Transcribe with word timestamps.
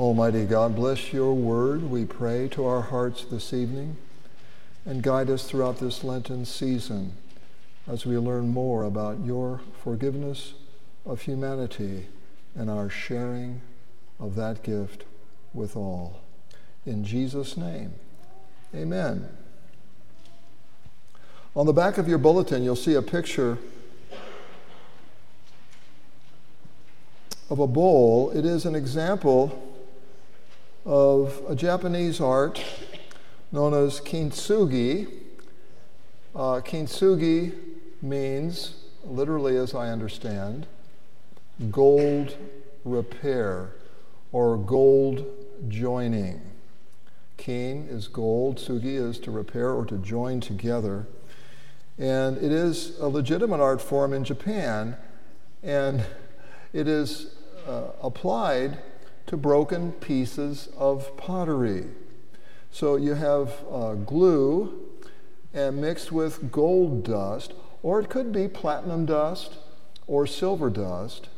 Almighty 0.00 0.44
God, 0.44 0.74
bless 0.74 1.12
your 1.12 1.34
word, 1.34 1.88
we 1.88 2.04
pray, 2.04 2.48
to 2.48 2.66
our 2.66 2.80
hearts 2.80 3.24
this 3.24 3.52
evening 3.52 3.96
and 4.84 5.04
guide 5.04 5.30
us 5.30 5.44
throughout 5.44 5.78
this 5.78 6.02
Lenten 6.02 6.44
season 6.44 7.12
as 7.86 8.04
we 8.04 8.18
learn 8.18 8.48
more 8.48 8.82
about 8.82 9.20
your 9.20 9.60
forgiveness 9.84 10.54
of 11.06 11.20
humanity 11.20 12.08
and 12.56 12.68
our 12.68 12.90
sharing 12.90 13.60
of 14.18 14.34
that 14.34 14.64
gift 14.64 15.04
with 15.52 15.76
all. 15.76 16.22
In 16.84 17.04
Jesus' 17.04 17.56
name, 17.56 17.94
amen. 18.74 19.28
On 21.54 21.66
the 21.66 21.72
back 21.72 21.98
of 21.98 22.08
your 22.08 22.18
bulletin, 22.18 22.64
you'll 22.64 22.74
see 22.74 22.94
a 22.94 23.02
picture 23.02 23.58
of 27.48 27.60
a 27.60 27.66
bowl. 27.68 28.32
It 28.34 28.44
is 28.44 28.66
an 28.66 28.74
example 28.74 29.70
of 30.84 31.42
a 31.48 31.54
Japanese 31.54 32.20
art 32.20 32.62
known 33.52 33.72
as 33.72 34.00
kintsugi. 34.00 35.08
Uh, 36.34 36.60
kintsugi 36.60 37.52
means, 38.02 38.84
literally 39.04 39.56
as 39.56 39.74
I 39.74 39.90
understand, 39.90 40.66
gold 41.70 42.36
repair 42.84 43.70
or 44.32 44.56
gold 44.56 45.24
joining. 45.68 46.42
Kin 47.36 47.88
is 47.88 48.08
gold, 48.08 48.58
sugi 48.58 48.96
is 48.96 49.18
to 49.20 49.30
repair 49.30 49.70
or 49.70 49.84
to 49.86 49.96
join 49.98 50.40
together. 50.40 51.06
And 51.98 52.36
it 52.38 52.50
is 52.50 52.98
a 52.98 53.06
legitimate 53.06 53.60
art 53.60 53.80
form 53.80 54.12
in 54.12 54.24
Japan, 54.24 54.96
and 55.62 56.04
it 56.72 56.88
is 56.88 57.36
uh, 57.68 57.92
applied 58.02 58.78
to 59.26 59.36
broken 59.36 59.92
pieces 59.92 60.68
of 60.76 61.16
pottery. 61.16 61.86
So 62.70 62.96
you 62.96 63.14
have 63.14 63.52
uh, 63.70 63.94
glue 63.94 64.90
and 65.52 65.80
mixed 65.80 66.10
with 66.10 66.50
gold 66.50 67.04
dust, 67.04 67.54
or 67.82 68.00
it 68.00 68.08
could 68.08 68.32
be 68.32 68.48
platinum 68.48 69.06
dust 69.06 69.58
or 70.06 70.26
silver 70.26 70.70
dust. 70.70 71.28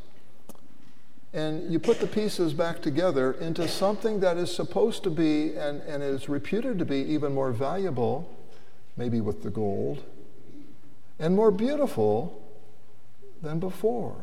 And 1.32 1.70
you 1.70 1.78
put 1.78 2.00
the 2.00 2.06
pieces 2.06 2.54
back 2.54 2.80
together 2.80 3.32
into 3.32 3.68
something 3.68 4.20
that 4.20 4.38
is 4.38 4.54
supposed 4.54 5.02
to 5.02 5.10
be 5.10 5.54
and, 5.54 5.82
and 5.82 6.02
is 6.02 6.28
reputed 6.28 6.78
to 6.78 6.86
be 6.86 6.96
even 6.96 7.34
more 7.34 7.52
valuable, 7.52 8.34
maybe 8.96 9.20
with 9.20 9.42
the 9.42 9.50
gold, 9.50 10.02
and 11.18 11.36
more 11.36 11.50
beautiful 11.50 12.42
than 13.42 13.60
before. 13.60 14.16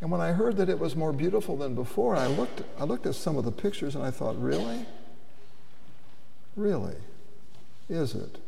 And 0.00 0.10
when 0.10 0.20
I 0.20 0.32
heard 0.32 0.56
that 0.58 0.68
it 0.68 0.78
was 0.78 0.94
more 0.94 1.12
beautiful 1.12 1.56
than 1.56 1.74
before, 1.74 2.14
I 2.14 2.26
looked, 2.26 2.62
I 2.78 2.84
looked 2.84 3.06
at 3.06 3.14
some 3.14 3.36
of 3.36 3.44
the 3.44 3.52
pictures 3.52 3.94
and 3.94 4.04
I 4.04 4.10
thought, 4.10 4.40
really? 4.40 4.86
Really? 6.54 6.96
Is 7.88 8.14
it? 8.14 8.38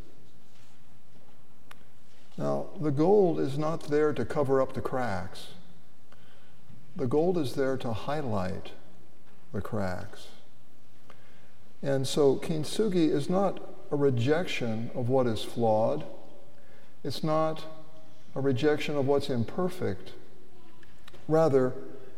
Now, 2.39 2.67
the 2.81 2.91
gold 2.91 3.41
is 3.41 3.59
not 3.59 3.84
there 3.84 4.12
to 4.12 4.25
cover 4.25 4.62
up 4.62 4.75
the 4.75 4.81
cracks. 4.81 5.48
The 6.97 7.07
gold 7.07 7.37
is 7.37 7.55
there 7.55 7.77
to 7.79 7.92
highlight 7.92 8.70
the 9.53 9.61
cracks. 9.61 10.29
And 11.83 12.07
so 12.07 12.37
kintsugi 12.37 13.11
is 13.11 13.29
not 13.29 13.61
a 13.91 13.97
rejection 13.97 14.91
of 14.95 15.09
what 15.09 15.27
is 15.27 15.42
flawed. 15.42 16.05
It's 17.03 17.25
not 17.25 17.64
a 18.35 18.41
rejection 18.41 18.97
of 18.97 19.07
what's 19.07 19.31
imperfect. 19.31 20.12
Rather, 21.31 21.73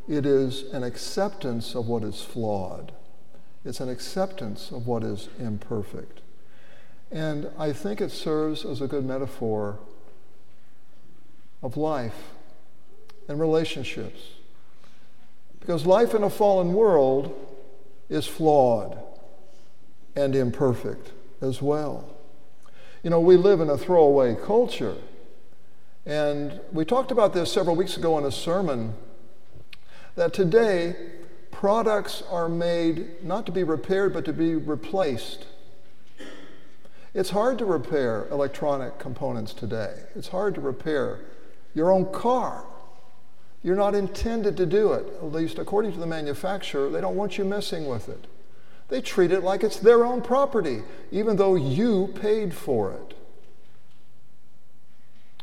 it 0.08 0.24
is 0.24 0.62
an 0.72 0.82
acceptance 0.82 1.74
of 1.74 1.86
what 1.86 2.02
is 2.02 2.22
flawed. 2.22 2.92
It's 3.62 3.78
an 3.78 3.90
acceptance 3.90 4.70
of 4.70 4.86
what 4.86 5.04
is 5.04 5.28
imperfect. 5.38 6.20
And 7.10 7.50
I 7.58 7.74
think 7.74 8.00
it 8.00 8.10
serves 8.10 8.64
as 8.64 8.80
a 8.80 8.88
good 8.88 9.04
metaphor 9.04 9.78
of 11.62 11.76
life 11.76 12.30
and 13.28 13.38
relationships. 13.38 14.30
Because 15.60 15.84
life 15.84 16.14
in 16.14 16.22
a 16.22 16.30
fallen 16.30 16.72
world 16.72 17.38
is 18.08 18.26
flawed 18.26 18.98
and 20.16 20.34
imperfect 20.34 21.12
as 21.42 21.60
well. 21.60 22.08
You 23.02 23.10
know, 23.10 23.20
we 23.20 23.36
live 23.36 23.60
in 23.60 23.68
a 23.68 23.76
throwaway 23.76 24.34
culture. 24.34 24.96
And 26.04 26.60
we 26.72 26.84
talked 26.84 27.12
about 27.12 27.32
this 27.32 27.52
several 27.52 27.76
weeks 27.76 27.96
ago 27.96 28.18
in 28.18 28.24
a 28.24 28.32
sermon 28.32 28.94
that 30.16 30.32
today 30.34 30.96
products 31.50 32.22
are 32.28 32.48
made 32.48 33.22
not 33.22 33.46
to 33.46 33.52
be 33.52 33.62
repaired 33.62 34.12
but 34.12 34.24
to 34.24 34.32
be 34.32 34.56
replaced. 34.56 35.46
It's 37.14 37.30
hard 37.30 37.58
to 37.58 37.64
repair 37.64 38.26
electronic 38.30 38.98
components 38.98 39.52
today. 39.52 39.94
It's 40.16 40.28
hard 40.28 40.54
to 40.56 40.60
repair 40.60 41.20
your 41.74 41.92
own 41.92 42.10
car. 42.12 42.64
You're 43.62 43.76
not 43.76 43.94
intended 43.94 44.56
to 44.56 44.66
do 44.66 44.92
it, 44.94 45.06
at 45.06 45.30
least 45.30 45.58
according 45.58 45.92
to 45.92 46.00
the 46.00 46.06
manufacturer. 46.06 46.90
They 46.90 47.00
don't 47.00 47.16
want 47.16 47.38
you 47.38 47.44
messing 47.44 47.86
with 47.86 48.08
it. 48.08 48.26
They 48.88 49.00
treat 49.00 49.30
it 49.30 49.44
like 49.44 49.62
it's 49.62 49.78
their 49.78 50.04
own 50.04 50.20
property, 50.20 50.82
even 51.12 51.36
though 51.36 51.54
you 51.54 52.12
paid 52.20 52.54
for 52.54 52.92
it. 52.92 53.14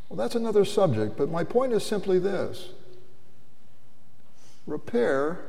Well, 0.09 0.17
that's 0.17 0.35
another 0.35 0.65
subject, 0.65 1.17
but 1.17 1.29
my 1.29 1.43
point 1.43 1.71
is 1.71 1.85
simply 1.85 2.19
this 2.19 2.69
repair 4.65 5.39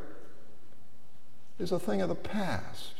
is 1.58 1.72
a 1.72 1.78
thing 1.78 2.00
of 2.00 2.08
the 2.08 2.14
past. 2.14 2.94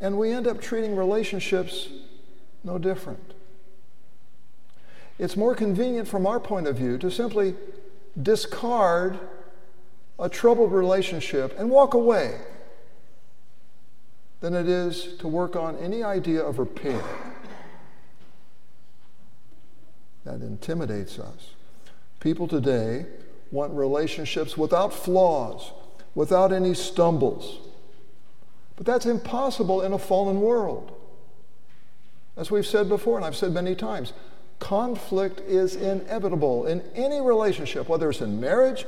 And 0.00 0.18
we 0.18 0.30
end 0.32 0.46
up 0.46 0.60
treating 0.60 0.94
relationships 0.94 1.88
no 2.64 2.78
different. 2.78 3.32
It's 5.18 5.36
more 5.36 5.54
convenient 5.54 6.08
from 6.08 6.26
our 6.26 6.38
point 6.38 6.66
of 6.66 6.76
view 6.76 6.98
to 6.98 7.10
simply 7.10 7.54
discard 8.20 9.18
a 10.18 10.28
troubled 10.28 10.72
relationship 10.72 11.58
and 11.58 11.70
walk 11.70 11.94
away 11.94 12.38
than 14.40 14.54
it 14.54 14.68
is 14.68 15.16
to 15.18 15.28
work 15.28 15.56
on 15.56 15.76
any 15.76 16.02
idea 16.02 16.42
of 16.42 16.58
repair 16.58 17.02
that 20.26 20.42
intimidates 20.42 21.18
us. 21.18 21.50
People 22.20 22.48
today 22.48 23.06
want 23.52 23.72
relationships 23.72 24.58
without 24.58 24.92
flaws, 24.92 25.70
without 26.14 26.52
any 26.52 26.74
stumbles. 26.74 27.58
But 28.74 28.86
that's 28.86 29.06
impossible 29.06 29.82
in 29.82 29.92
a 29.92 29.98
fallen 29.98 30.40
world. 30.40 30.92
As 32.36 32.50
we've 32.50 32.66
said 32.66 32.88
before, 32.88 33.16
and 33.16 33.24
I've 33.24 33.36
said 33.36 33.52
many 33.52 33.74
times, 33.74 34.12
conflict 34.58 35.40
is 35.40 35.76
inevitable 35.76 36.66
in 36.66 36.82
any 36.94 37.20
relationship, 37.20 37.88
whether 37.88 38.10
it's 38.10 38.20
in 38.20 38.40
marriage, 38.40 38.84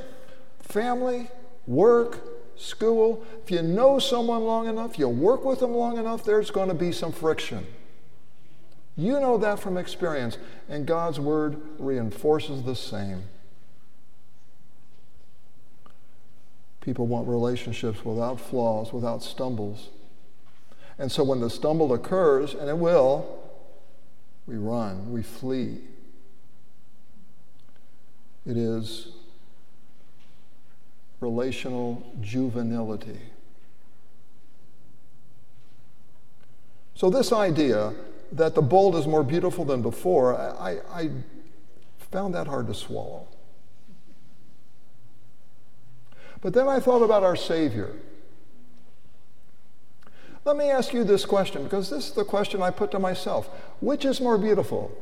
family, 0.59 1.29
work, 1.65 2.21
school. 2.57 3.25
If 3.43 3.49
you 3.49 3.61
know 3.61 3.97
someone 3.97 4.43
long 4.43 4.67
enough, 4.67 4.99
you 4.99 5.07
work 5.07 5.45
with 5.45 5.61
them 5.61 5.73
long 5.73 5.97
enough, 5.97 6.23
there's 6.25 6.51
going 6.51 6.67
to 6.67 6.75
be 6.75 6.91
some 6.91 7.11
friction. 7.11 7.65
You 8.99 9.17
know 9.21 9.37
that 9.37 9.59
from 9.59 9.77
experience, 9.77 10.37
and 10.67 10.85
God's 10.85 11.21
word 11.21 11.55
reinforces 11.77 12.63
the 12.63 12.75
same. 12.75 13.23
People 16.81 17.07
want 17.07 17.25
relationships 17.25 18.03
without 18.03 18.41
flaws, 18.41 18.91
without 18.91 19.23
stumbles. 19.23 19.87
And 20.97 21.09
so 21.09 21.23
when 21.23 21.39
the 21.39 21.49
stumble 21.49 21.93
occurs, 21.93 22.53
and 22.53 22.67
it 22.67 22.77
will, 22.77 23.39
we 24.45 24.57
run, 24.57 25.13
we 25.13 25.23
flee. 25.23 25.77
It 28.45 28.57
is 28.57 29.13
relational 31.21 32.05
juvenility. 32.19 33.21
So, 36.95 37.09
this 37.09 37.31
idea 37.31 37.93
that 38.31 38.55
the 38.55 38.61
bold 38.61 38.95
is 38.95 39.07
more 39.07 39.23
beautiful 39.23 39.65
than 39.65 39.81
before, 39.81 40.35
I, 40.35 40.79
I 40.91 41.09
found 42.11 42.35
that 42.35 42.47
hard 42.47 42.67
to 42.67 42.73
swallow. 42.73 43.27
But 46.41 46.53
then 46.53 46.67
I 46.67 46.79
thought 46.79 47.03
about 47.03 47.23
our 47.23 47.35
Savior. 47.35 47.95
Let 50.45 50.55
me 50.55 50.69
ask 50.69 50.93
you 50.93 51.03
this 51.03 51.25
question, 51.25 51.63
because 51.63 51.89
this 51.89 52.07
is 52.07 52.13
the 52.13 52.23
question 52.23 52.61
I 52.61 52.71
put 52.71 52.91
to 52.91 52.99
myself 52.99 53.47
Which 53.81 54.05
is 54.05 54.21
more 54.21 54.37
beautiful? 54.37 54.97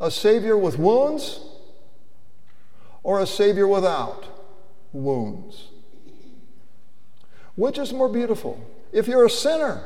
A 0.00 0.10
Savior 0.10 0.56
with 0.56 0.78
wounds 0.78 1.40
or 3.02 3.20
a 3.20 3.26
Savior 3.26 3.68
without 3.68 4.26
wounds? 4.92 5.68
Which 7.54 7.78
is 7.78 7.92
more 7.92 8.08
beautiful? 8.08 8.60
If 8.92 9.08
you're 9.08 9.24
a 9.24 9.30
sinner, 9.30 9.82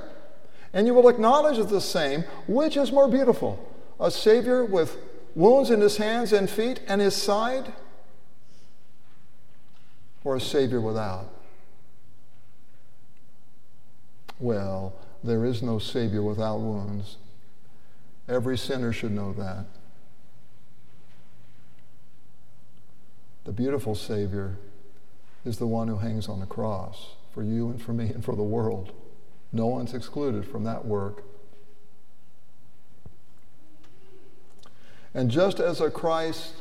and 0.72 0.86
you 0.86 0.94
will 0.94 1.08
acknowledge 1.08 1.58
the 1.68 1.80
same. 1.80 2.24
Which 2.46 2.76
is 2.76 2.92
more 2.92 3.08
beautiful? 3.08 3.64
A 3.98 4.10
Savior 4.10 4.64
with 4.64 4.96
wounds 5.34 5.70
in 5.70 5.80
his 5.80 5.96
hands 5.96 6.32
and 6.32 6.48
feet 6.48 6.80
and 6.86 7.00
his 7.00 7.14
side? 7.14 7.72
or 10.24 10.36
a 10.36 10.40
Savior 10.40 10.80
without? 10.80 11.28
Well, 14.38 14.94
there 15.22 15.44
is 15.44 15.62
no 15.62 15.78
Savior 15.78 16.22
without 16.22 16.58
wounds. 16.58 17.16
Every 18.28 18.56
sinner 18.56 18.92
should 18.92 19.12
know 19.12 19.32
that. 19.34 19.66
The 23.44 23.52
beautiful 23.52 23.94
Savior 23.94 24.56
is 25.44 25.58
the 25.58 25.66
one 25.66 25.88
who 25.88 25.96
hangs 25.96 26.28
on 26.28 26.40
the 26.40 26.46
cross 26.46 27.14
for 27.34 27.42
you 27.42 27.68
and 27.68 27.80
for 27.80 27.92
me 27.92 28.06
and 28.06 28.24
for 28.24 28.36
the 28.36 28.42
world. 28.42 28.92
No 29.52 29.66
one's 29.66 29.94
excluded 29.94 30.46
from 30.46 30.64
that 30.64 30.84
work. 30.84 31.24
And 35.12 35.30
just 35.30 35.58
as 35.58 35.80
a 35.80 35.90
Christ 35.90 36.54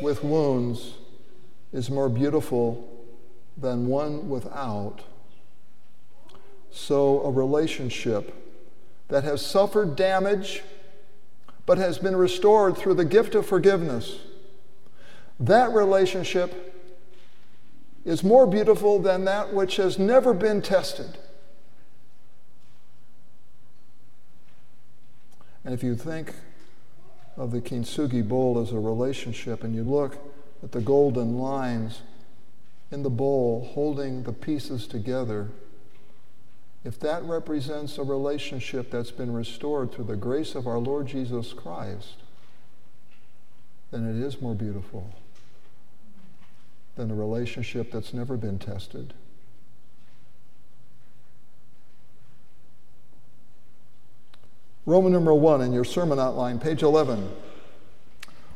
with 0.00 0.24
wounds 0.24 0.94
is 1.72 1.88
more 1.88 2.08
beautiful 2.08 2.88
than 3.56 3.86
one 3.86 4.28
without, 4.28 5.02
so 6.70 7.20
a 7.22 7.30
relationship 7.30 8.34
that 9.08 9.22
has 9.24 9.44
suffered 9.44 9.94
damage 9.94 10.62
but 11.64 11.78
has 11.78 11.98
been 11.98 12.16
restored 12.16 12.76
through 12.76 12.94
the 12.94 13.04
gift 13.04 13.36
of 13.36 13.46
forgiveness, 13.46 14.18
that 15.38 15.70
relationship 15.70 16.74
is 18.04 18.24
more 18.24 18.46
beautiful 18.46 18.98
than 18.98 19.24
that 19.24 19.54
which 19.54 19.76
has 19.76 19.98
never 19.98 20.34
been 20.34 20.60
tested. 20.60 21.18
And 25.64 25.74
if 25.74 25.82
you 25.82 25.94
think 25.94 26.34
of 27.36 27.50
the 27.50 27.60
kintsugi 27.60 28.26
bowl 28.26 28.58
as 28.60 28.72
a 28.72 28.78
relationship 28.78 29.64
and 29.64 29.74
you 29.74 29.84
look 29.84 30.18
at 30.62 30.72
the 30.72 30.80
golden 30.80 31.38
lines 31.38 32.02
in 32.90 33.02
the 33.02 33.10
bowl 33.10 33.70
holding 33.74 34.24
the 34.24 34.32
pieces 34.32 34.86
together, 34.86 35.48
if 36.84 36.98
that 37.00 37.22
represents 37.22 37.96
a 37.96 38.02
relationship 38.02 38.90
that's 38.90 39.12
been 39.12 39.32
restored 39.32 39.92
through 39.92 40.04
the 40.04 40.16
grace 40.16 40.54
of 40.54 40.66
our 40.66 40.78
Lord 40.78 41.06
Jesus 41.06 41.52
Christ, 41.52 42.16
then 43.92 44.08
it 44.08 44.20
is 44.20 44.40
more 44.40 44.54
beautiful 44.54 45.12
than 46.96 47.10
a 47.10 47.14
relationship 47.14 47.92
that's 47.92 48.12
never 48.12 48.36
been 48.36 48.58
tested. 48.58 49.14
Roman 54.84 55.12
number 55.12 55.32
one 55.32 55.60
in 55.60 55.72
your 55.72 55.84
sermon 55.84 56.18
outline, 56.18 56.58
page 56.58 56.82
11. 56.82 57.30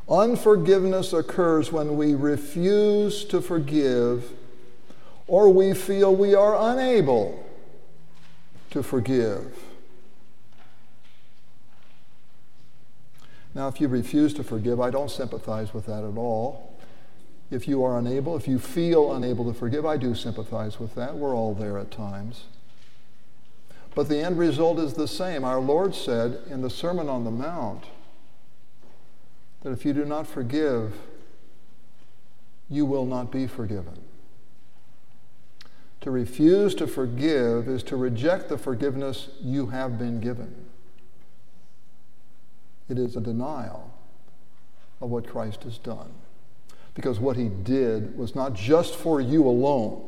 Unforgiveness 0.09 1.13
occurs 1.13 1.71
when 1.71 1.97
we 1.97 2.15
refuse 2.15 3.25
to 3.25 3.41
forgive 3.41 4.31
or 5.27 5.49
we 5.49 5.73
feel 5.73 6.15
we 6.15 6.33
are 6.33 6.71
unable 6.71 7.45
to 8.71 8.81
forgive. 8.81 9.53
Now, 13.53 13.67
if 13.67 13.81
you 13.81 13.87
refuse 13.87 14.33
to 14.35 14.43
forgive, 14.43 14.79
I 14.79 14.91
don't 14.91 15.09
sympathize 15.09 15.73
with 15.73 15.87
that 15.87 16.03
at 16.03 16.17
all. 16.17 16.77
If 17.49 17.67
you 17.67 17.83
are 17.83 17.97
unable, 17.97 18.37
if 18.37 18.47
you 18.47 18.59
feel 18.59 19.13
unable 19.13 19.51
to 19.51 19.57
forgive, 19.57 19.85
I 19.85 19.97
do 19.97 20.13
sympathize 20.13 20.79
with 20.79 20.95
that. 20.95 21.15
We're 21.15 21.35
all 21.35 21.53
there 21.53 21.77
at 21.77 21.89
times. 21.89 22.43
But 23.97 24.09
the 24.09 24.19
end 24.19 24.37
result 24.37 24.77
is 24.77 24.93
the 24.93 25.07
same. 25.07 25.43
Our 25.43 25.59
Lord 25.59 25.95
said 25.95 26.41
in 26.51 26.61
the 26.61 26.69
Sermon 26.69 27.09
on 27.09 27.23
the 27.23 27.31
Mount 27.31 27.85
that 29.63 29.71
if 29.71 29.85
you 29.85 29.91
do 29.91 30.05
not 30.05 30.27
forgive, 30.27 30.93
you 32.69 32.85
will 32.85 33.07
not 33.07 33.31
be 33.31 33.47
forgiven. 33.47 34.03
To 36.01 36.11
refuse 36.11 36.75
to 36.75 36.85
forgive 36.85 37.67
is 37.67 37.81
to 37.85 37.95
reject 37.95 38.49
the 38.49 38.57
forgiveness 38.59 39.29
you 39.41 39.65
have 39.65 39.97
been 39.97 40.19
given. 40.19 40.53
It 42.87 42.99
is 42.99 43.15
a 43.15 43.19
denial 43.19 43.91
of 45.01 45.09
what 45.09 45.27
Christ 45.27 45.63
has 45.63 45.79
done 45.79 46.13
because 46.93 47.19
what 47.19 47.35
he 47.35 47.49
did 47.49 48.15
was 48.15 48.35
not 48.35 48.53
just 48.53 48.95
for 48.95 49.19
you 49.19 49.47
alone, 49.47 50.07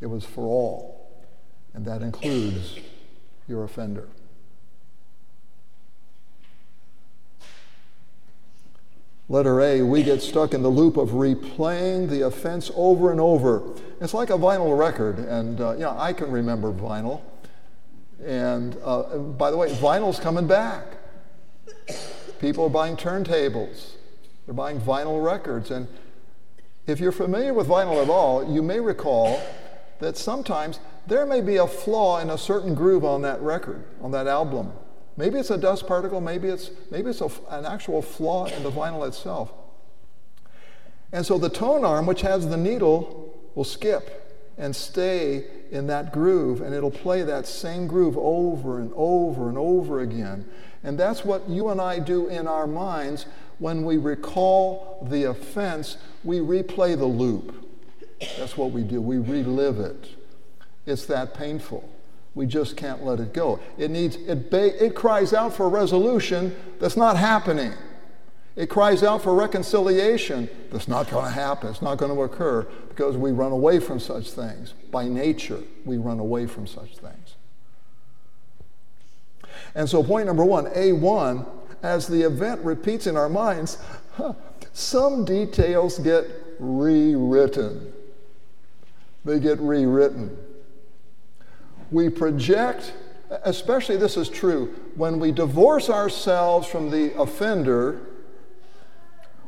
it 0.00 0.06
was 0.06 0.24
for 0.24 0.42
all. 0.42 0.89
And 1.74 1.84
that 1.84 2.02
includes 2.02 2.76
your 3.46 3.64
offender. 3.64 4.08
Letter 9.28 9.60
A, 9.60 9.82
we 9.82 10.02
get 10.02 10.20
stuck 10.20 10.54
in 10.54 10.62
the 10.62 10.68
loop 10.68 10.96
of 10.96 11.10
replaying 11.10 12.10
the 12.10 12.26
offense 12.26 12.68
over 12.74 13.12
and 13.12 13.20
over. 13.20 13.62
It's 14.00 14.12
like 14.12 14.30
a 14.30 14.36
vinyl 14.36 14.76
record, 14.76 15.20
and 15.20 15.60
uh, 15.60 15.76
yeah, 15.78 15.96
I 15.96 16.12
can 16.12 16.32
remember 16.32 16.72
vinyl. 16.72 17.20
And 18.24 18.76
uh, 18.84 19.18
by 19.18 19.52
the 19.52 19.56
way, 19.56 19.70
vinyl's 19.70 20.18
coming 20.18 20.48
back. 20.48 20.84
People 22.40 22.64
are 22.64 22.70
buying 22.70 22.96
turntables. 22.96 23.92
They're 24.46 24.54
buying 24.54 24.80
vinyl 24.80 25.24
records. 25.24 25.70
And 25.70 25.86
if 26.88 26.98
you're 26.98 27.12
familiar 27.12 27.54
with 27.54 27.68
vinyl 27.68 28.02
at 28.02 28.10
all, 28.10 28.52
you 28.52 28.62
may 28.62 28.80
recall 28.80 29.40
that 30.00 30.16
sometimes 30.16 30.80
there 31.06 31.24
may 31.26 31.40
be 31.40 31.56
a 31.56 31.66
flaw 31.66 32.18
in 32.18 32.30
a 32.30 32.38
certain 32.38 32.74
groove 32.74 33.04
on 33.04 33.22
that 33.22 33.40
record, 33.40 33.84
on 34.02 34.10
that 34.10 34.26
album. 34.26 34.72
Maybe 35.16 35.38
it's 35.38 35.50
a 35.50 35.58
dust 35.58 35.86
particle, 35.86 36.20
maybe 36.20 36.48
it's, 36.48 36.70
maybe 36.90 37.10
it's 37.10 37.20
a, 37.20 37.30
an 37.50 37.66
actual 37.66 38.02
flaw 38.02 38.46
in 38.46 38.62
the 38.62 38.70
vinyl 38.70 39.06
itself. 39.06 39.52
And 41.12 41.26
so 41.26 41.38
the 41.38 41.50
tone 41.50 41.84
arm, 41.84 42.06
which 42.06 42.22
has 42.22 42.48
the 42.48 42.56
needle, 42.56 43.34
will 43.54 43.64
skip 43.64 44.16
and 44.56 44.74
stay 44.74 45.44
in 45.70 45.86
that 45.86 46.12
groove, 46.12 46.60
and 46.60 46.74
it'll 46.74 46.90
play 46.90 47.22
that 47.22 47.46
same 47.46 47.86
groove 47.86 48.16
over 48.16 48.78
and 48.78 48.92
over 48.94 49.48
and 49.48 49.56
over 49.56 50.00
again. 50.00 50.46
And 50.82 50.98
that's 50.98 51.24
what 51.24 51.48
you 51.48 51.68
and 51.68 51.80
I 51.80 51.98
do 51.98 52.28
in 52.28 52.46
our 52.46 52.66
minds 52.66 53.26
when 53.58 53.84
we 53.84 53.96
recall 53.96 55.06
the 55.10 55.24
offense, 55.24 55.98
we 56.24 56.38
replay 56.38 56.96
the 56.96 57.06
loop. 57.06 57.69
That's 58.38 58.56
what 58.56 58.70
we 58.70 58.82
do. 58.82 59.00
We 59.00 59.18
relive 59.18 59.80
it. 59.80 60.08
It's 60.86 61.06
that 61.06 61.34
painful. 61.34 61.88
We 62.34 62.46
just 62.46 62.76
can't 62.76 63.04
let 63.04 63.18
it 63.20 63.32
go. 63.32 63.60
It 63.76 63.90
needs 63.90 64.16
it, 64.16 64.52
it 64.52 64.94
cries 64.94 65.32
out 65.32 65.52
for 65.52 65.68
resolution 65.68 66.54
that's 66.78 66.96
not 66.96 67.16
happening. 67.16 67.72
It 68.56 68.68
cries 68.68 69.02
out 69.02 69.22
for 69.22 69.34
reconciliation 69.34 70.48
that's 70.70 70.88
not 70.88 71.08
going 71.10 71.24
to 71.24 71.30
happen. 71.30 71.70
It's 71.70 71.82
not 71.82 71.98
going 71.98 72.14
to 72.14 72.22
occur 72.22 72.62
because 72.88 73.16
we 73.16 73.32
run 73.32 73.52
away 73.52 73.78
from 73.80 73.98
such 73.98 74.30
things. 74.30 74.74
By 74.90 75.08
nature, 75.08 75.60
we 75.84 75.96
run 75.96 76.18
away 76.18 76.46
from 76.46 76.66
such 76.66 76.96
things. 76.98 77.36
And 79.74 79.88
so, 79.88 80.02
point 80.02 80.26
number 80.26 80.44
one 80.44 80.66
A1 80.66 81.46
as 81.82 82.06
the 82.06 82.22
event 82.22 82.60
repeats 82.62 83.06
in 83.06 83.16
our 83.16 83.28
minds, 83.28 83.78
some 84.72 85.24
details 85.24 85.98
get 85.98 86.26
rewritten. 86.58 87.92
They 89.24 89.38
get 89.38 89.58
rewritten. 89.60 90.36
We 91.90 92.08
project, 92.08 92.92
especially 93.44 93.96
this 93.96 94.16
is 94.16 94.28
true, 94.28 94.74
when 94.94 95.18
we 95.18 95.32
divorce 95.32 95.90
ourselves 95.90 96.66
from 96.66 96.90
the 96.90 97.18
offender, 97.20 98.00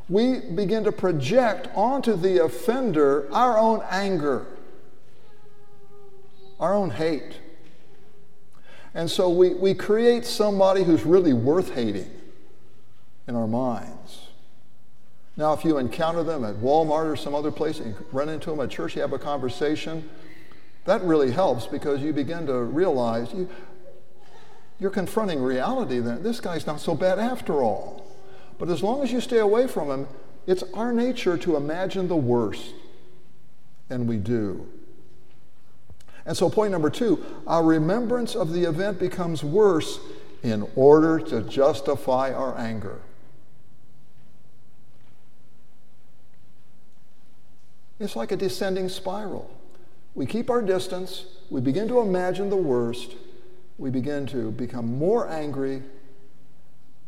we 0.08 0.40
begin 0.40 0.84
to 0.84 0.92
project 0.92 1.68
onto 1.74 2.16
the 2.16 2.44
offender 2.44 3.32
our 3.32 3.56
own 3.56 3.82
anger, 3.90 4.46
our 6.60 6.74
own 6.74 6.90
hate. 6.90 7.38
And 8.94 9.10
so 9.10 9.30
we, 9.30 9.54
we 9.54 9.72
create 9.72 10.26
somebody 10.26 10.82
who's 10.82 11.04
really 11.04 11.32
worth 11.32 11.74
hating 11.74 12.10
in 13.26 13.36
our 13.36 13.46
minds. 13.46 14.28
Now, 15.36 15.52
if 15.54 15.64
you 15.64 15.78
encounter 15.78 16.22
them 16.22 16.44
at 16.44 16.56
Walmart 16.56 17.10
or 17.12 17.16
some 17.16 17.34
other 17.34 17.50
place, 17.50 17.80
and 17.80 17.94
you 17.94 18.06
run 18.12 18.28
into 18.28 18.50
them 18.50 18.60
at 18.60 18.70
church, 18.70 18.94
you 18.96 19.02
have 19.02 19.12
a 19.12 19.18
conversation, 19.18 20.08
that 20.84 21.02
really 21.02 21.30
helps 21.30 21.66
because 21.66 22.02
you 22.02 22.12
begin 22.12 22.46
to 22.46 22.62
realize 22.62 23.32
you, 23.32 23.48
you're 24.78 24.90
confronting 24.90 25.40
reality 25.40 26.00
that 26.00 26.22
this 26.22 26.40
guy's 26.40 26.66
not 26.66 26.80
so 26.80 26.94
bad 26.94 27.18
after 27.18 27.62
all. 27.62 28.04
But 28.58 28.68
as 28.68 28.82
long 28.82 29.02
as 29.02 29.12
you 29.12 29.20
stay 29.20 29.38
away 29.38 29.68
from 29.68 29.88
him, 29.90 30.08
it's 30.46 30.64
our 30.74 30.92
nature 30.92 31.38
to 31.38 31.56
imagine 31.56 32.08
the 32.08 32.16
worst, 32.16 32.74
and 33.88 34.08
we 34.08 34.16
do. 34.16 34.66
And 36.26 36.36
so, 36.36 36.50
point 36.50 36.72
number 36.72 36.90
two 36.90 37.24
our 37.46 37.64
remembrance 37.64 38.34
of 38.34 38.52
the 38.52 38.64
event 38.64 38.98
becomes 38.98 39.42
worse 39.42 40.00
in 40.42 40.68
order 40.74 41.20
to 41.20 41.42
justify 41.42 42.32
our 42.32 42.58
anger. 42.58 43.00
It's 47.98 48.16
like 48.16 48.32
a 48.32 48.36
descending 48.36 48.88
spiral. 48.88 49.50
We 50.14 50.26
keep 50.26 50.50
our 50.50 50.60
distance, 50.60 51.24
we 51.50 51.60
begin 51.60 51.88
to 51.88 52.00
imagine 52.00 52.50
the 52.50 52.56
worst, 52.56 53.16
we 53.78 53.90
begin 53.90 54.26
to 54.26 54.50
become 54.50 54.98
more 54.98 55.28
angry, 55.28 55.82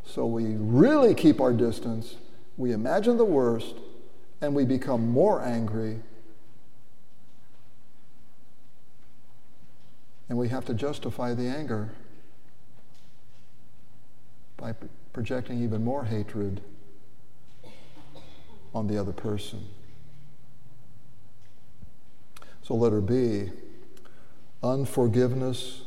so 0.07 0.27
we 0.27 0.55
really 0.57 1.15
keep 1.15 1.41
our 1.41 1.53
distance, 1.53 2.17
we 2.57 2.73
imagine 2.73 3.19
the 3.19 3.25
worst, 3.25 3.77
and 4.41 4.55
we 4.55 4.65
become 4.65 5.11
more 5.11 5.43
angry, 5.43 6.01
and 10.29 10.39
we 10.39 10.49
have 10.49 10.65
to 10.65 10.75
justify 10.75 11.35
the 11.35 11.47
anger 11.47 11.91
by 14.57 14.75
projecting 15.13 15.63
even 15.63 15.85
more 15.85 16.05
hatred 16.05 16.61
on 18.75 18.87
the 18.87 18.99
other 18.99 19.13
person. 19.13 19.67
So, 22.65 22.75
letter 22.75 23.01
B 23.01 23.51
unforgiveness. 24.65 25.83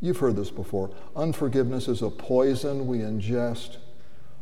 You've 0.00 0.18
heard 0.18 0.36
this 0.36 0.50
before. 0.50 0.90
Unforgiveness 1.16 1.88
is 1.88 2.02
a 2.02 2.10
poison 2.10 2.86
we 2.86 2.98
ingest, 2.98 3.78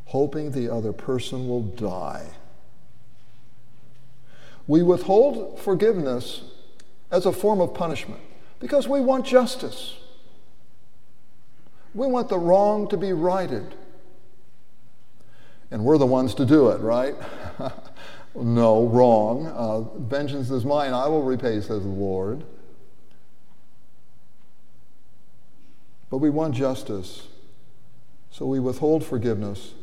hoping 0.07 0.51
the 0.51 0.69
other 0.69 0.93
person 0.93 1.49
will 1.49 1.63
die. 1.63 2.27
We 4.67 4.83
withhold 4.83 5.59
forgiveness 5.61 6.43
as 7.11 7.25
a 7.25 7.33
form 7.33 7.61
of 7.61 7.73
punishment 7.73 8.21
because 8.61 8.87
we 8.87 9.01
want 9.01 9.25
justice. 9.25 9.97
We 11.95 12.07
want 12.07 12.29
the 12.29 12.39
wrong 12.39 12.89
to 12.89 12.97
be 12.97 13.13
righted. 13.13 13.75
And 15.71 15.85
we're 15.85 15.99
the 15.99 16.07
ones 16.07 16.35
to 16.35 16.45
do 16.45 16.69
it, 16.69 16.81
right? 16.81 17.15
no, 18.43 18.87
wrong. 18.87 19.47
Uh, 19.47 19.81
vengeance 19.99 20.51
is 20.51 20.65
mine, 20.65 20.93
I 20.93 21.09
will 21.09 21.23
repay, 21.23 21.61
says 21.61 21.83
the 21.83 21.89
Lord. 21.89 22.45
But 26.11 26.19
we 26.19 26.31
want 26.31 26.55
justice. 26.55 27.27
So 28.31 28.47
we 28.47 28.61
withhold 28.61 29.05
forgiveness 29.05 29.75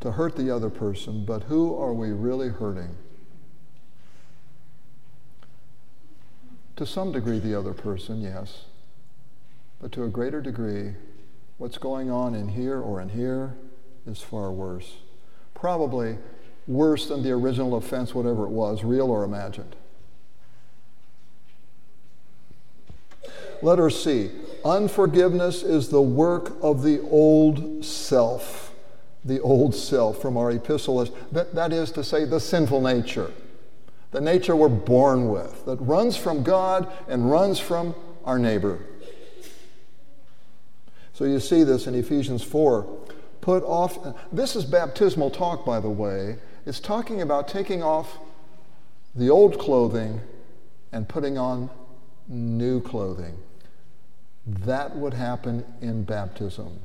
to 0.00 0.12
hurt 0.12 0.36
the 0.36 0.50
other 0.50 0.70
person, 0.70 1.24
but 1.24 1.44
who 1.44 1.76
are 1.78 1.92
we 1.92 2.10
really 2.10 2.48
hurting? 2.48 2.96
To 6.76 6.86
some 6.86 7.12
degree, 7.12 7.38
the 7.38 7.54
other 7.54 7.74
person, 7.74 8.22
yes. 8.22 8.64
But 9.80 9.92
to 9.92 10.04
a 10.04 10.08
greater 10.08 10.40
degree, 10.40 10.94
what's 11.58 11.76
going 11.76 12.10
on 12.10 12.34
in 12.34 12.48
here 12.48 12.80
or 12.80 13.02
in 13.02 13.10
here 13.10 13.54
is 14.06 14.22
far 14.22 14.50
worse. 14.50 14.96
Probably 15.52 16.16
worse 16.66 17.06
than 17.08 17.22
the 17.22 17.30
original 17.32 17.76
offense, 17.76 18.14
whatever 18.14 18.44
it 18.44 18.50
was, 18.50 18.84
real 18.84 19.10
or 19.10 19.24
imagined. 19.24 19.76
Letter 23.62 23.90
C. 23.90 24.30
Unforgiveness 24.64 25.62
is 25.62 25.88
the 25.88 26.02
work 26.02 26.56
of 26.62 26.82
the 26.82 27.00
old 27.02 27.84
self. 27.84 28.72
The 29.24 29.40
old 29.40 29.74
self 29.74 30.20
from 30.20 30.36
our 30.36 30.50
epistle 30.50 31.02
is 31.02 31.10
that, 31.32 31.54
that 31.54 31.72
is 31.72 31.90
to 31.92 32.04
say, 32.04 32.24
the 32.24 32.40
sinful 32.40 32.80
nature, 32.80 33.30
the 34.12 34.20
nature 34.20 34.56
we're 34.56 34.68
born 34.68 35.28
with, 35.28 35.64
that 35.66 35.76
runs 35.76 36.16
from 36.16 36.42
God 36.42 36.90
and 37.06 37.30
runs 37.30 37.58
from 37.58 37.94
our 38.24 38.38
neighbor. 38.38 38.78
So 41.12 41.26
you 41.26 41.38
see 41.38 41.64
this 41.64 41.86
in 41.86 41.94
Ephesians 41.94 42.42
4. 42.42 42.86
Put 43.42 43.62
off, 43.64 43.98
this 44.32 44.56
is 44.56 44.64
baptismal 44.64 45.30
talk, 45.30 45.66
by 45.66 45.80
the 45.80 45.90
way. 45.90 46.36
It's 46.70 46.78
talking 46.78 47.20
about 47.20 47.48
taking 47.48 47.82
off 47.82 48.16
the 49.16 49.28
old 49.28 49.58
clothing 49.58 50.20
and 50.92 51.08
putting 51.08 51.36
on 51.36 51.68
new 52.28 52.80
clothing. 52.80 53.36
That 54.46 54.94
would 54.94 55.12
happen 55.12 55.64
in 55.80 56.04
baptism. 56.04 56.78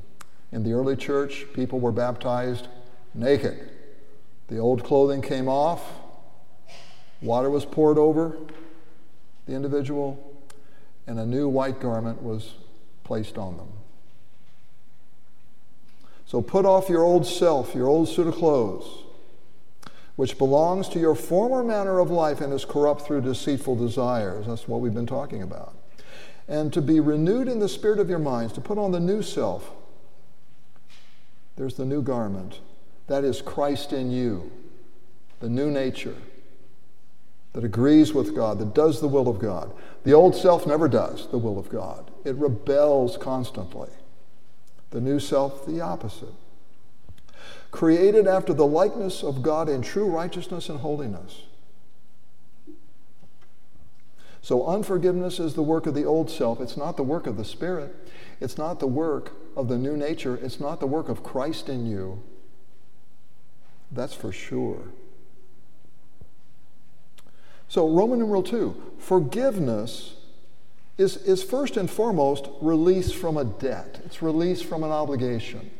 In 0.50 0.64
the 0.64 0.72
early 0.72 0.96
church, 0.96 1.46
people 1.54 1.78
were 1.78 1.92
baptized 1.92 2.66
naked. 3.14 3.70
The 4.48 4.58
old 4.58 4.82
clothing 4.82 5.22
came 5.22 5.46
off, 5.48 5.88
water 7.22 7.48
was 7.48 7.64
poured 7.64 7.96
over 7.96 8.36
the 9.46 9.54
individual, 9.54 10.36
and 11.06 11.20
a 11.20 11.24
new 11.24 11.48
white 11.48 11.78
garment 11.78 12.20
was 12.20 12.54
placed 13.04 13.38
on 13.38 13.56
them. 13.56 13.68
So 16.26 16.42
put 16.42 16.66
off 16.66 16.88
your 16.88 17.04
old 17.04 17.24
self, 17.24 17.72
your 17.72 17.86
old 17.86 18.08
suit 18.08 18.26
of 18.26 18.34
clothes, 18.34 19.04
which 20.16 20.38
belongs 20.38 20.88
to 20.88 20.98
your 20.98 21.14
former 21.14 21.62
manner 21.62 21.98
of 21.98 22.10
life 22.10 22.40
and 22.40 22.52
is 22.52 22.64
corrupt 22.64 23.02
through 23.02 23.20
deceitful 23.20 23.76
desires. 23.76 24.46
That's 24.46 24.66
what 24.66 24.80
we've 24.80 24.94
been 24.94 25.06
talking 25.06 25.42
about. 25.42 25.74
And 26.48 26.72
to 26.72 26.80
be 26.80 27.00
renewed 27.00 27.48
in 27.48 27.58
the 27.58 27.68
spirit 27.68 27.98
of 27.98 28.08
your 28.08 28.18
minds, 28.18 28.52
to 28.54 28.60
put 28.60 28.78
on 28.78 28.92
the 28.92 29.00
new 29.00 29.22
self. 29.22 29.70
There's 31.56 31.74
the 31.74 31.84
new 31.84 32.02
garment. 32.02 32.60
That 33.08 33.24
is 33.24 33.42
Christ 33.42 33.92
in 33.92 34.10
you, 34.10 34.50
the 35.40 35.48
new 35.48 35.70
nature 35.70 36.16
that 37.52 37.64
agrees 37.64 38.12
with 38.12 38.34
God, 38.34 38.58
that 38.58 38.74
does 38.74 39.00
the 39.00 39.08
will 39.08 39.28
of 39.28 39.38
God. 39.38 39.72
The 40.04 40.12
old 40.12 40.36
self 40.36 40.66
never 40.66 40.88
does 40.88 41.26
the 41.28 41.38
will 41.38 41.58
of 41.58 41.70
God, 41.70 42.10
it 42.24 42.36
rebels 42.36 43.16
constantly. 43.16 43.88
The 44.90 45.00
new 45.00 45.18
self, 45.18 45.66
the 45.66 45.80
opposite. 45.80 46.34
Created 47.70 48.26
after 48.26 48.54
the 48.54 48.66
likeness 48.66 49.22
of 49.22 49.42
God 49.42 49.68
in 49.68 49.82
true 49.82 50.08
righteousness 50.08 50.68
and 50.68 50.80
holiness. 50.80 51.42
So, 54.40 54.64
unforgiveness 54.64 55.40
is 55.40 55.54
the 55.54 55.62
work 55.62 55.86
of 55.86 55.94
the 55.94 56.04
old 56.04 56.30
self. 56.30 56.60
It's 56.60 56.76
not 56.76 56.96
the 56.96 57.02
work 57.02 57.26
of 57.26 57.36
the 57.36 57.44
Spirit. 57.44 57.94
It's 58.40 58.56
not 58.56 58.78
the 58.78 58.86
work 58.86 59.32
of 59.56 59.66
the 59.66 59.76
new 59.76 59.96
nature. 59.96 60.36
It's 60.36 60.60
not 60.60 60.78
the 60.78 60.86
work 60.86 61.08
of 61.08 61.24
Christ 61.24 61.68
in 61.68 61.84
you. 61.84 62.22
That's 63.90 64.14
for 64.14 64.30
sure. 64.30 64.92
So, 67.68 67.88
Roman 67.88 68.20
numeral 68.20 68.44
2 68.44 68.94
forgiveness 68.98 70.14
is, 70.98 71.16
is 71.18 71.42
first 71.42 71.76
and 71.76 71.90
foremost 71.90 72.48
release 72.60 73.12
from 73.12 73.36
a 73.36 73.44
debt, 73.44 74.00
it's 74.04 74.22
release 74.22 74.62
from 74.62 74.82
an 74.82 74.90
obligation. 74.90 75.70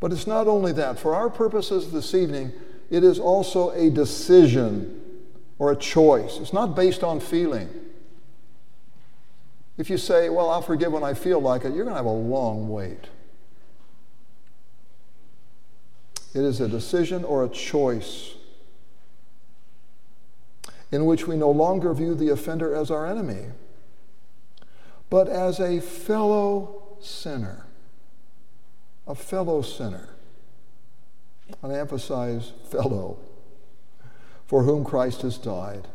But 0.00 0.12
it's 0.12 0.26
not 0.26 0.48
only 0.48 0.72
that. 0.72 0.98
For 0.98 1.14
our 1.14 1.28
purposes 1.28 1.92
this 1.92 2.14
evening, 2.14 2.52
it 2.88 3.04
is 3.04 3.18
also 3.18 3.70
a 3.70 3.90
decision 3.90 5.00
or 5.58 5.70
a 5.70 5.76
choice. 5.76 6.38
It's 6.38 6.54
not 6.54 6.74
based 6.74 7.04
on 7.04 7.20
feeling. 7.20 7.68
If 9.76 9.90
you 9.90 9.98
say, 9.98 10.30
Well, 10.30 10.50
I'll 10.50 10.62
forgive 10.62 10.90
when 10.90 11.04
I 11.04 11.14
feel 11.14 11.40
like 11.40 11.64
it, 11.64 11.74
you're 11.74 11.84
going 11.84 11.94
to 11.94 11.98
have 11.98 12.06
a 12.06 12.10
long 12.10 12.68
wait. 12.68 13.08
It 16.32 16.42
is 16.42 16.60
a 16.60 16.68
decision 16.68 17.24
or 17.24 17.44
a 17.44 17.48
choice 17.48 18.34
in 20.92 21.04
which 21.06 21.26
we 21.26 21.36
no 21.36 21.50
longer 21.50 21.92
view 21.92 22.14
the 22.14 22.30
offender 22.30 22.74
as 22.74 22.90
our 22.90 23.06
enemy, 23.06 23.46
but 25.08 25.28
as 25.28 25.60
a 25.60 25.80
fellow 25.80 26.96
sinner. 27.00 27.66
A 29.10 29.14
fellow 29.16 29.60
sinner. 29.60 30.10
And 31.64 31.72
I 31.72 31.80
emphasize 31.80 32.52
fellow, 32.70 33.18
for 34.46 34.62
whom 34.62 34.84
Christ 34.84 35.22
has 35.22 35.36
died. 35.36 35.88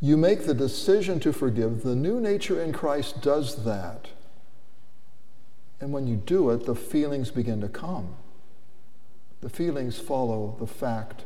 You 0.00 0.16
make 0.16 0.46
the 0.46 0.54
decision 0.54 1.20
to 1.20 1.32
forgive. 1.32 1.84
The 1.84 1.94
new 1.94 2.20
nature 2.20 2.60
in 2.60 2.72
Christ 2.72 3.22
does 3.22 3.64
that. 3.64 4.08
And 5.80 5.92
when 5.92 6.08
you 6.08 6.16
do 6.16 6.50
it, 6.50 6.66
the 6.66 6.74
feelings 6.74 7.30
begin 7.30 7.60
to 7.60 7.68
come. 7.68 8.16
The 9.42 9.48
feelings 9.48 10.00
follow 10.00 10.56
the 10.58 10.66
fact 10.66 11.24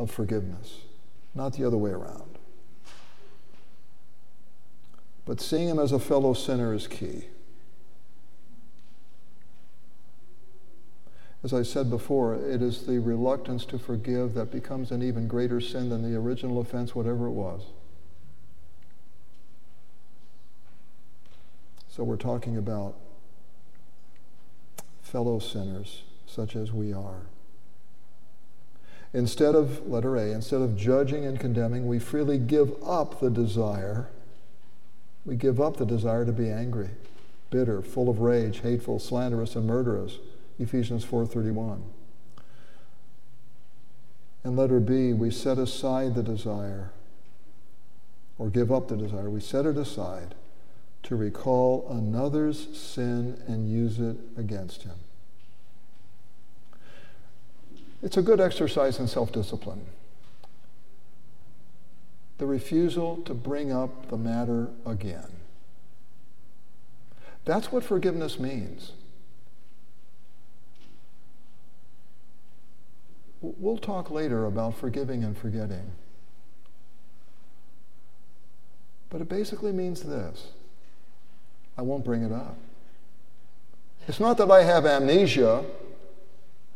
of 0.00 0.10
forgiveness, 0.10 0.78
not 1.32 1.52
the 1.52 1.64
other 1.64 1.78
way 1.78 1.92
around. 1.92 2.31
But 5.24 5.40
seeing 5.40 5.68
him 5.68 5.78
as 5.78 5.92
a 5.92 5.98
fellow 5.98 6.34
sinner 6.34 6.74
is 6.74 6.86
key. 6.86 7.26
As 11.44 11.52
I 11.52 11.62
said 11.62 11.90
before, 11.90 12.34
it 12.34 12.62
is 12.62 12.86
the 12.86 13.00
reluctance 13.00 13.64
to 13.66 13.78
forgive 13.78 14.34
that 14.34 14.52
becomes 14.52 14.92
an 14.92 15.02
even 15.02 15.26
greater 15.26 15.60
sin 15.60 15.88
than 15.88 16.02
the 16.02 16.16
original 16.16 16.60
offense, 16.60 16.94
whatever 16.94 17.26
it 17.26 17.32
was. 17.32 17.62
So 21.88 22.04
we're 22.04 22.16
talking 22.16 22.56
about 22.56 22.94
fellow 25.02 25.40
sinners 25.40 26.04
such 26.26 26.56
as 26.56 26.72
we 26.72 26.92
are. 26.92 27.26
Instead 29.12 29.54
of, 29.54 29.86
letter 29.86 30.16
A, 30.16 30.32
instead 30.32 30.62
of 30.62 30.76
judging 30.76 31.26
and 31.26 31.38
condemning, 31.38 31.86
we 31.86 31.98
freely 31.98 32.38
give 32.38 32.72
up 32.82 33.20
the 33.20 33.28
desire. 33.28 34.08
We 35.24 35.36
give 35.36 35.60
up 35.60 35.76
the 35.76 35.86
desire 35.86 36.24
to 36.24 36.32
be 36.32 36.50
angry, 36.50 36.90
bitter, 37.50 37.80
full 37.82 38.08
of 38.08 38.20
rage, 38.20 38.60
hateful, 38.60 38.98
slanderous, 38.98 39.54
and 39.54 39.66
murderous. 39.66 40.18
Ephesians 40.58 41.04
4:31. 41.04 41.82
And 44.44 44.56
letter 44.56 44.80
B, 44.80 45.12
we 45.12 45.30
set 45.30 45.58
aside 45.58 46.14
the 46.14 46.22
desire 46.22 46.90
or 48.38 48.50
give 48.50 48.72
up 48.72 48.88
the 48.88 48.96
desire. 48.96 49.30
We 49.30 49.40
set 49.40 49.66
it 49.66 49.76
aside 49.76 50.34
to 51.04 51.16
recall 51.16 51.86
another's 51.88 52.76
sin 52.76 53.40
and 53.46 53.70
use 53.70 54.00
it 54.00 54.16
against 54.36 54.82
him. 54.82 54.96
It's 58.02 58.16
a 58.16 58.22
good 58.22 58.40
exercise 58.40 58.98
in 58.98 59.06
self 59.06 59.30
discipline. 59.30 59.86
The 62.42 62.48
refusal 62.48 63.18
to 63.18 63.34
bring 63.34 63.70
up 63.70 64.08
the 64.08 64.16
matter 64.16 64.66
again. 64.84 65.28
That's 67.44 67.70
what 67.70 67.84
forgiveness 67.84 68.36
means. 68.36 68.90
We'll 73.40 73.78
talk 73.78 74.10
later 74.10 74.44
about 74.44 74.76
forgiving 74.76 75.22
and 75.22 75.38
forgetting. 75.38 75.92
But 79.08 79.20
it 79.20 79.28
basically 79.28 79.70
means 79.70 80.02
this 80.02 80.48
I 81.78 81.82
won't 81.82 82.04
bring 82.04 82.24
it 82.24 82.32
up. 82.32 82.56
It's 84.08 84.18
not 84.18 84.36
that 84.38 84.50
I 84.50 84.64
have 84.64 84.84
amnesia. 84.84 85.64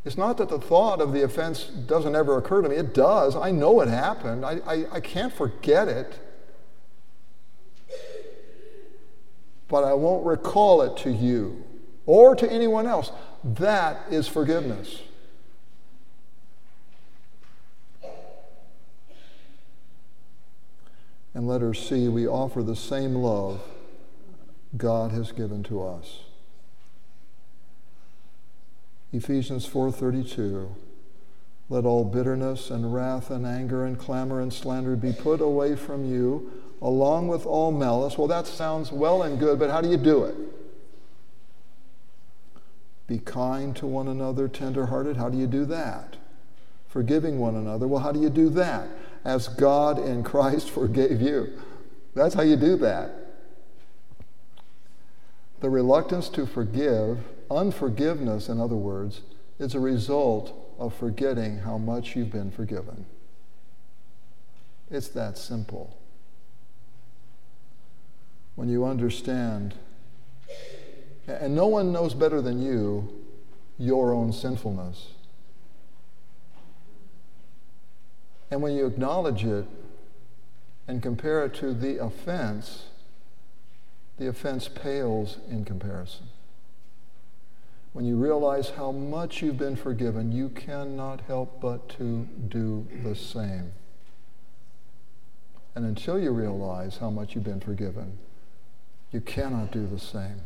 It's 0.06 0.16
not 0.16 0.38
that 0.38 0.48
the 0.48 0.60
thought 0.60 1.00
of 1.00 1.12
the 1.12 1.24
offense 1.24 1.64
doesn't 1.64 2.14
ever 2.14 2.38
occur 2.38 2.62
to 2.62 2.68
me. 2.68 2.76
It 2.76 2.94
does. 2.94 3.34
I 3.34 3.50
know 3.50 3.80
it 3.80 3.88
happened. 3.88 4.46
I, 4.46 4.60
I, 4.64 4.86
I 4.92 5.00
can't 5.00 5.32
forget 5.32 5.88
it. 5.88 6.20
But 9.66 9.82
I 9.82 9.94
won't 9.94 10.24
recall 10.24 10.80
it 10.82 10.96
to 10.98 11.10
you 11.10 11.64
or 12.06 12.36
to 12.36 12.48
anyone 12.48 12.86
else. 12.86 13.10
That 13.42 14.00
is 14.08 14.28
forgiveness. 14.28 15.00
And 21.34 21.48
letter 21.48 21.74
C, 21.74 22.06
we 22.06 22.28
offer 22.28 22.62
the 22.62 22.76
same 22.76 23.16
love 23.16 23.60
God 24.76 25.10
has 25.10 25.32
given 25.32 25.64
to 25.64 25.84
us. 25.84 26.20
Ephesians 29.12 29.66
4:32 29.66 30.68
Let 31.68 31.84
all 31.84 32.04
bitterness 32.04 32.70
and 32.70 32.92
wrath 32.92 33.30
and 33.30 33.46
anger 33.46 33.84
and 33.84 33.98
clamor 33.98 34.40
and 34.40 34.52
slander 34.52 34.96
be 34.96 35.12
put 35.12 35.40
away 35.40 35.76
from 35.76 36.04
you 36.04 36.50
along 36.80 37.28
with 37.28 37.46
all 37.46 37.72
malice. 37.72 38.18
Well, 38.18 38.28
that 38.28 38.46
sounds 38.46 38.92
well 38.92 39.22
and 39.22 39.38
good, 39.38 39.58
but 39.58 39.70
how 39.70 39.80
do 39.80 39.88
you 39.88 39.96
do 39.96 40.24
it? 40.24 40.36
Be 43.06 43.18
kind 43.18 43.74
to 43.76 43.86
one 43.86 44.08
another, 44.08 44.48
tenderhearted. 44.48 45.16
How 45.16 45.28
do 45.28 45.38
you 45.38 45.46
do 45.46 45.64
that? 45.66 46.16
Forgiving 46.88 47.38
one 47.38 47.54
another. 47.54 47.86
Well, 47.88 48.02
how 48.02 48.12
do 48.12 48.20
you 48.20 48.30
do 48.30 48.48
that? 48.50 48.88
as 49.26 49.48
God 49.48 49.98
in 49.98 50.22
Christ 50.22 50.70
forgave 50.70 51.20
you. 51.20 51.52
That's 52.14 52.34
how 52.34 52.42
you 52.42 52.54
do 52.54 52.76
that. 52.76 53.10
The 55.58 55.68
reluctance 55.68 56.28
to 56.30 56.46
forgive, 56.46 57.18
unforgiveness, 57.50 58.48
in 58.48 58.60
other 58.60 58.76
words, 58.76 59.22
is 59.58 59.74
a 59.74 59.80
result 59.80 60.52
of 60.78 60.94
forgetting 60.94 61.58
how 61.58 61.78
much 61.78 62.14
you've 62.14 62.32
been 62.32 62.50
forgiven. 62.50 63.06
It's 64.90 65.08
that 65.08 65.38
simple. 65.38 65.96
When 68.54 68.68
you 68.68 68.84
understand, 68.84 69.74
and 71.26 71.54
no 71.54 71.66
one 71.66 71.92
knows 71.92 72.14
better 72.14 72.40
than 72.40 72.62
you 72.62 73.12
your 73.78 74.12
own 74.12 74.32
sinfulness. 74.32 75.08
And 78.50 78.62
when 78.62 78.74
you 78.74 78.86
acknowledge 78.86 79.44
it 79.44 79.66
and 80.86 81.02
compare 81.02 81.44
it 81.44 81.54
to 81.54 81.74
the 81.74 82.02
offense, 82.02 82.84
the 84.18 84.28
offense 84.28 84.68
pales 84.68 85.38
in 85.50 85.64
comparison. 85.64 86.28
When 87.96 88.04
you 88.04 88.16
realize 88.16 88.68
how 88.68 88.92
much 88.92 89.40
you've 89.40 89.56
been 89.56 89.74
forgiven, 89.74 90.30
you 90.30 90.50
cannot 90.50 91.22
help 91.22 91.62
but 91.62 91.88
to 91.96 92.28
do 92.48 92.86
the 93.02 93.14
same. 93.16 93.72
And 95.74 95.86
until 95.86 96.18
you 96.18 96.32
realize 96.32 96.98
how 96.98 97.08
much 97.08 97.34
you've 97.34 97.44
been 97.44 97.62
forgiven, 97.62 98.18
you 99.12 99.22
cannot 99.22 99.72
do 99.72 99.86
the 99.86 99.98
same. 99.98 100.42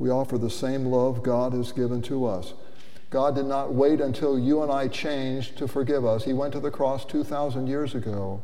We 0.00 0.10
offer 0.10 0.36
the 0.36 0.50
same 0.50 0.86
love 0.86 1.22
God 1.22 1.52
has 1.52 1.70
given 1.70 2.02
to 2.02 2.26
us. 2.26 2.54
God 3.08 3.36
did 3.36 3.46
not 3.46 3.72
wait 3.72 4.00
until 4.00 4.36
you 4.36 4.64
and 4.64 4.72
I 4.72 4.88
changed 4.88 5.56
to 5.58 5.68
forgive 5.68 6.04
us. 6.04 6.24
He 6.24 6.32
went 6.32 6.54
to 6.54 6.60
the 6.60 6.72
cross 6.72 7.04
2,000 7.04 7.68
years 7.68 7.94
ago 7.94 8.42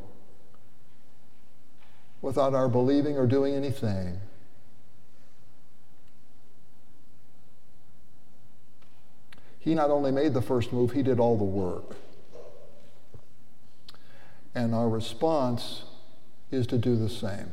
without 2.22 2.54
our 2.54 2.68
believing 2.68 3.18
or 3.18 3.26
doing 3.26 3.54
anything. 3.54 4.20
He 9.66 9.74
not 9.74 9.90
only 9.90 10.12
made 10.12 10.32
the 10.32 10.40
first 10.40 10.72
move, 10.72 10.92
he 10.92 11.02
did 11.02 11.18
all 11.18 11.36
the 11.36 11.42
work. 11.42 11.96
And 14.54 14.72
our 14.72 14.88
response 14.88 15.82
is 16.52 16.68
to 16.68 16.78
do 16.78 16.94
the 16.94 17.08
same, 17.08 17.50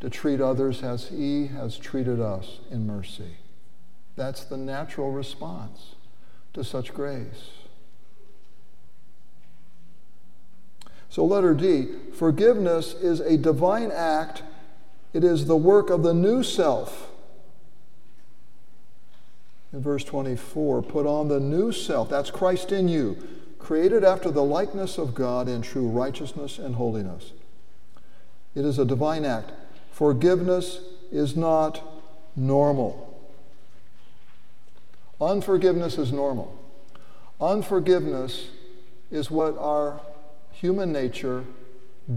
to 0.00 0.10
treat 0.10 0.42
others 0.42 0.82
as 0.82 1.08
he 1.08 1.46
has 1.46 1.78
treated 1.78 2.20
us 2.20 2.58
in 2.70 2.86
mercy. 2.86 3.38
That's 4.16 4.44
the 4.44 4.58
natural 4.58 5.12
response 5.12 5.94
to 6.52 6.62
such 6.62 6.92
grace. 6.92 7.52
So, 11.08 11.24
letter 11.24 11.54
D 11.54 11.86
forgiveness 12.12 12.92
is 12.92 13.20
a 13.20 13.38
divine 13.38 13.90
act, 13.90 14.42
it 15.14 15.24
is 15.24 15.46
the 15.46 15.56
work 15.56 15.88
of 15.88 16.02
the 16.02 16.12
new 16.12 16.42
self. 16.42 17.10
In 19.72 19.82
verse 19.82 20.04
24, 20.04 20.82
put 20.82 21.06
on 21.06 21.28
the 21.28 21.38
new 21.38 21.70
self, 21.70 22.08
that's 22.08 22.30
Christ 22.30 22.72
in 22.72 22.88
you, 22.88 23.16
created 23.58 24.02
after 24.02 24.30
the 24.30 24.42
likeness 24.42 24.98
of 24.98 25.14
God 25.14 25.48
in 25.48 25.62
true 25.62 25.88
righteousness 25.88 26.58
and 26.58 26.74
holiness. 26.74 27.32
It 28.54 28.64
is 28.64 28.78
a 28.78 28.84
divine 28.84 29.24
act. 29.24 29.52
Forgiveness 29.92 30.80
is 31.12 31.36
not 31.36 31.82
normal. 32.34 33.06
Unforgiveness 35.20 35.98
is 35.98 36.10
normal. 36.12 36.56
Unforgiveness 37.40 38.48
is 39.10 39.30
what 39.30 39.56
our 39.58 40.00
human 40.52 40.92
nature 40.92 41.44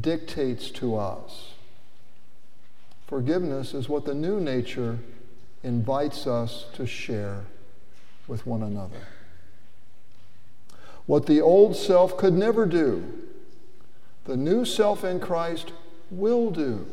dictates 0.01 0.71
to 0.71 0.95
us. 0.95 1.53
Forgiveness 3.07 3.73
is 3.73 3.87
what 3.87 4.05
the 4.05 4.13
new 4.13 4.39
nature 4.39 4.99
invites 5.63 6.27
us 6.27 6.65
to 6.73 6.85
share 6.85 7.41
with 8.27 8.45
one 8.45 8.61
another. 8.61 9.07
What 11.05 11.25
the 11.25 11.41
old 11.41 11.75
self 11.75 12.17
could 12.17 12.33
never 12.33 12.65
do, 12.65 13.03
the 14.25 14.37
new 14.37 14.65
self 14.65 15.03
in 15.03 15.19
Christ 15.19 15.71
will 16.09 16.51
do. 16.51 16.85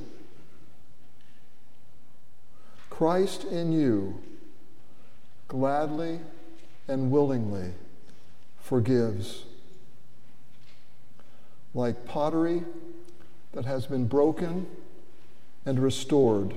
Christ 2.88 3.44
in 3.44 3.72
you 3.72 4.20
gladly 5.48 6.20
and 6.86 7.10
willingly 7.10 7.72
forgives. 8.60 9.44
Like 11.74 12.04
pottery 12.04 12.62
that 13.52 13.64
has 13.64 13.86
been 13.86 14.06
broken 14.06 14.66
and 15.66 15.78
restored, 15.78 16.56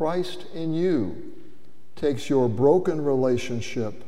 Christ 0.00 0.46
in 0.54 0.72
you 0.72 1.34
takes 1.94 2.30
your 2.30 2.48
broken 2.48 3.04
relationship 3.04 4.02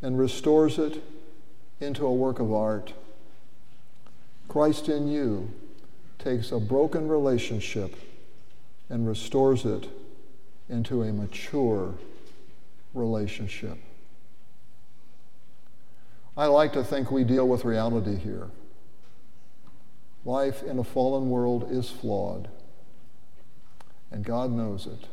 and 0.00 0.16
restores 0.16 0.78
it 0.78 1.02
into 1.80 2.06
a 2.06 2.14
work 2.14 2.38
of 2.38 2.52
art. 2.52 2.92
Christ 4.46 4.88
in 4.88 5.08
you 5.08 5.50
takes 6.20 6.52
a 6.52 6.60
broken 6.60 7.08
relationship 7.08 7.96
and 8.88 9.08
restores 9.08 9.64
it 9.64 9.88
into 10.68 11.02
a 11.02 11.12
mature 11.12 11.94
relationship. 12.94 13.76
I 16.36 16.46
like 16.46 16.72
to 16.74 16.84
think 16.84 17.10
we 17.10 17.24
deal 17.24 17.48
with 17.48 17.64
reality 17.64 18.14
here. 18.14 18.50
Life 20.24 20.62
in 20.62 20.78
a 20.78 20.84
fallen 20.84 21.28
world 21.28 21.66
is 21.72 21.90
flawed, 21.90 22.46
and 24.10 24.24
God 24.24 24.50
knows 24.50 24.86
it. 24.86 25.06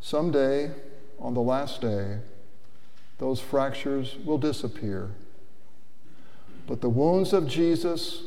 Someday, 0.00 0.70
on 1.18 1.34
the 1.34 1.40
last 1.40 1.80
day, 1.80 2.18
those 3.18 3.40
fractures 3.40 4.16
will 4.24 4.38
disappear. 4.38 5.10
But 6.66 6.80
the 6.80 6.88
wounds 6.88 7.32
of 7.32 7.48
Jesus 7.48 8.22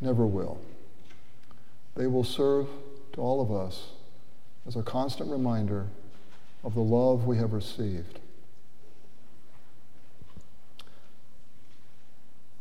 never 0.00 0.26
will. 0.26 0.60
They 1.94 2.06
will 2.06 2.24
serve 2.24 2.68
to 3.14 3.20
all 3.20 3.40
of 3.40 3.50
us 3.50 3.90
as 4.66 4.76
a 4.76 4.82
constant 4.82 5.30
reminder 5.30 5.86
of 6.62 6.74
the 6.74 6.80
love 6.80 7.24
we 7.24 7.38
have 7.38 7.52
received. 7.52 8.20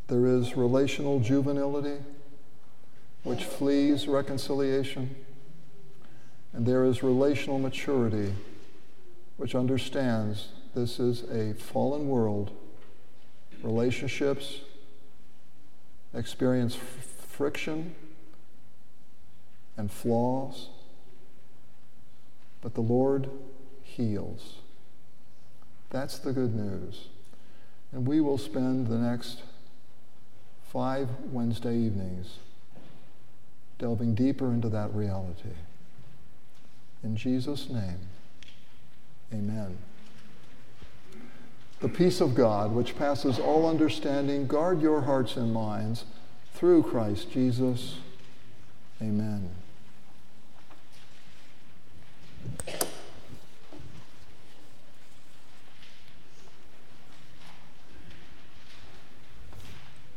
There 0.07 0.25
is 0.25 0.55
relational 0.55 1.19
juvenility, 1.19 1.97
which 3.27 3.43
flees 3.43 4.07
reconciliation, 4.07 5.13
and 6.53 6.65
there 6.65 6.85
is 6.85 7.03
relational 7.03 7.59
maturity, 7.59 8.33
which 9.35 9.53
understands 9.53 10.47
this 10.73 10.97
is 10.97 11.23
a 11.23 11.53
fallen 11.55 12.07
world, 12.07 12.51
relationships 13.61 14.61
experience 16.13 16.77
f- 16.77 16.81
friction 17.27 17.93
and 19.75 19.91
flaws, 19.91 20.69
but 22.61 22.75
the 22.75 22.81
Lord 22.81 23.29
heals. 23.83 24.59
That's 25.89 26.17
the 26.17 26.31
good 26.31 26.55
news. 26.55 27.09
And 27.91 28.07
we 28.07 28.21
will 28.21 28.37
spend 28.37 28.87
the 28.87 28.97
next 28.97 29.41
five 30.71 31.09
Wednesday 31.33 31.75
evenings 31.75 32.37
delving 33.79 34.15
deeper 34.15 34.47
into 34.47 34.69
that 34.69 34.93
reality. 34.93 35.49
In 37.03 37.15
Jesus' 37.15 37.69
name, 37.69 37.99
amen. 39.33 39.77
The 41.79 41.89
peace 41.89 42.21
of 42.21 42.33
God, 42.33 42.71
which 42.71 42.97
passes 42.97 43.37
all 43.37 43.69
understanding, 43.69 44.47
guard 44.47 44.81
your 44.81 45.01
hearts 45.01 45.37
and 45.37 45.53
minds 45.53 46.05
through 46.53 46.83
Christ 46.83 47.31
Jesus. 47.31 47.97
Amen. 48.99 49.51